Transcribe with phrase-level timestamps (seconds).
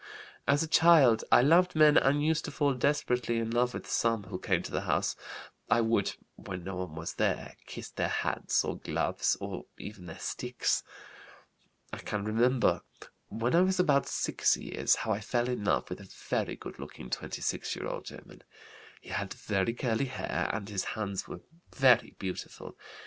[0.47, 4.23] "As a child I loved men and used to fall desperately in love with some
[4.23, 5.15] who came to the house.
[5.69, 10.17] I would, when no one was there, kiss their hats, or gloves, or even their
[10.17, 10.81] sticks.
[11.93, 12.81] "I can remember,
[13.27, 16.79] when I was about 6 years, how I fell in love with a very good
[16.79, 18.41] looking 26 year old German.
[19.01, 21.41] He had very curly hair and his hands were
[21.75, 22.75] very beautiful.